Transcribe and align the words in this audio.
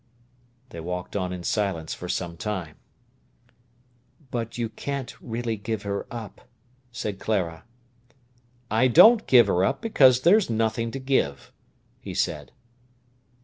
They 0.69 0.79
walked 0.79 1.15
on 1.15 1.31
in 1.31 1.43
silence 1.43 1.93
for 1.93 2.09
some 2.09 2.35
time. 2.35 2.77
"But 4.31 4.57
you 4.57 4.67
can't 4.69 5.13
really 5.21 5.57
give 5.57 5.83
her 5.83 6.07
up," 6.09 6.41
said 6.91 7.19
Clara. 7.19 7.65
"I 8.71 8.87
don't 8.87 9.27
give 9.27 9.45
her 9.45 9.63
up, 9.63 9.79
because 9.79 10.21
there's 10.21 10.49
nothing 10.49 10.89
to 10.89 10.99
give," 10.99 11.53
he 11.99 12.15
said. 12.15 12.51